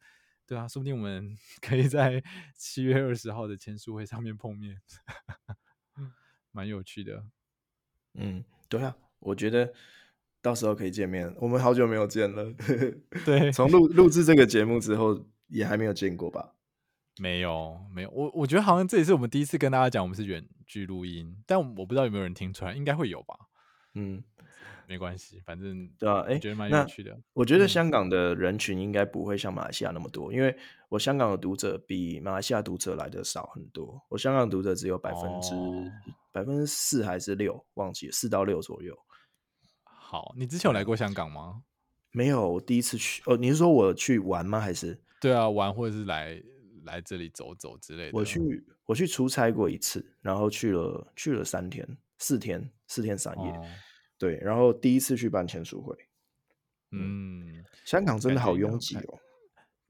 [0.46, 2.22] 对啊，说不定我们可以在
[2.55, 4.80] 七月二十号的签书会上面碰面，
[6.51, 7.24] 蛮有趣的。
[8.14, 9.72] 嗯，对啊，我觉得
[10.43, 11.34] 到时候可以见面。
[11.39, 12.53] 我们好久没有见了，
[13.24, 16.55] 对，从录录制这个节目之后，也还没有见过吧？
[17.20, 18.11] 没有，没有。
[18.11, 23.34] 我我觉得好像这也是我们第一次跟大家讲，我们是远距录音，但我不知道有没有人听出来，应该会有吧？
[23.95, 24.22] 嗯。
[24.89, 27.14] 没关系，反正对啊，哎，觉得蛮有趣的。
[27.34, 30.57] 我觉得香港的人群应该不会像马来西亚那么多，嗯、因为
[30.89, 34.01] 我香港的读者比马来西亚读者来的少很多。
[34.09, 35.55] 我香港读者只有百分之
[36.32, 38.99] 百分之四还是六，忘记了四到六左右。
[40.11, 41.62] 好，你之前有来过香港吗？
[42.12, 43.22] 没有，我第一次去。
[43.26, 44.59] 哦，你是说我去玩吗？
[44.59, 44.98] 还是？
[45.20, 46.42] 对啊，玩或者是来
[46.84, 48.12] 来这里走走之类的。
[48.14, 51.86] 我去我去出差过一次，然后去了去了三天
[52.16, 53.50] 四天四天三夜。
[53.50, 53.66] 哦
[54.16, 55.94] 对，然后第一次去办签书会，
[56.90, 59.18] 嗯，香港真的好拥挤哦。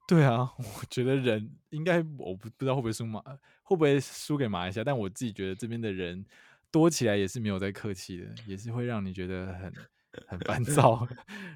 [0.09, 3.23] 对啊， 我觉得人应该我不不知道会不会输马，
[3.63, 6.27] 会不会输给马来西亚，但我自己觉得这边的人
[6.73, 9.73] 多起来也是没有在客气的，也是会让你觉得很
[10.27, 11.07] 很烦躁。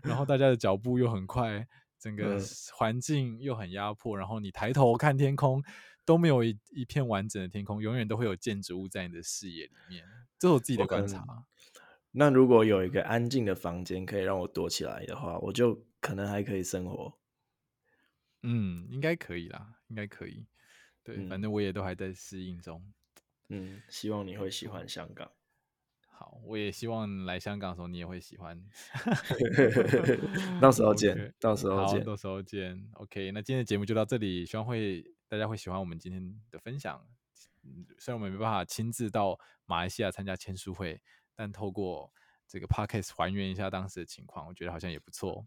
[0.03, 1.67] 然后大家的脚步又很快，
[1.99, 2.39] 整个
[2.75, 5.63] 环境又很压迫，然后你抬头看天空
[6.05, 10.05] 都没有一一片完整的天空，永远都会有建筑物在你的视野里面。
[10.39, 11.25] 这是我自己的观察。
[12.11, 17.19] 那如果有一个安静的房间可以让我躲起来的话，我就可能还可以生活。
[18.43, 20.45] 嗯，应该可以啦，应该可以。
[21.05, 22.85] 对，嗯、反正我也都还在适应中。
[23.49, 25.31] 嗯，希望你会喜欢香港。
[26.23, 28.57] 好，我也希望来香港的时候你也会喜欢。
[30.63, 32.89] 到时候见，okay, 到时候见，到时候见。
[32.93, 37.05] OK，那今天的节目就到这里，希望会大家会喜欢我们今天的分享。
[37.99, 41.01] 虽然我们没办法亲自到马来西亚参加签书会。
[41.35, 42.13] 但透过
[42.47, 45.45] 这个 podcast 还原一下当时的情况，我觉得好像也不错。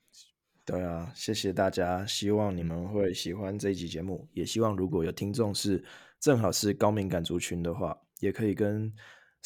[0.66, 5.86] 对啊，谢谢大家，希望你们会喜欢这一集节目，也希望如果有听众是
[6.20, 8.92] 正好是高敏感族群的话，也可以跟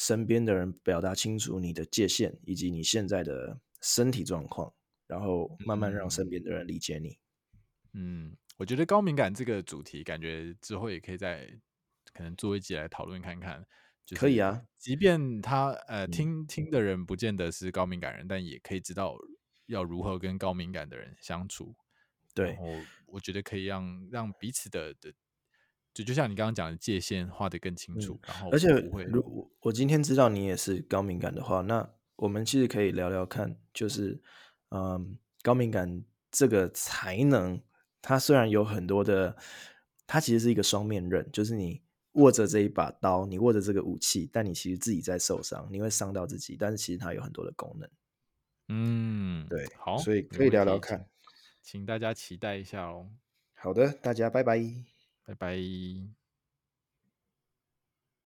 [0.00, 4.72] 身边的人表达清楚你的界限以及你现在的身体状况，
[5.06, 7.18] 然后慢慢让身边的人理解你。
[7.92, 11.46] 嗯，我觉得高敏感这个主题，感觉之后也可以再
[12.14, 13.62] 可能做一集来讨论看看。
[14.16, 19.14] 可以啊，即便他呃听听的人不见得是高敏感人，但也可以知道
[19.66, 21.76] 要如何跟高敏感的人相处。
[22.34, 25.12] 对，我我觉得可以让让彼此的的，
[25.92, 28.18] 就就像你刚刚讲的界限画得更清楚。
[28.26, 34.20] 然后，而且如我今天知道你也是高敏感的话，那我们其实可以聊聊看，就是
[34.70, 37.60] 嗯，高敏感这个才能，
[38.02, 39.36] 它虽然有很多的，
[40.06, 41.82] 它其实是一个双面刃，就是你。
[42.14, 46.56] 握着这一把刀，你握着这个武器，但你其实自己在受伤，你会伤到自己。
[46.58, 47.88] 但是其实它有很多的功能。
[48.66, 51.06] 嗯，对，好，所以可以聊聊看，
[51.62, 53.08] 请大家期待一下哦。
[53.54, 54.58] 好的，大家拜拜，
[55.30, 56.19] 拜拜。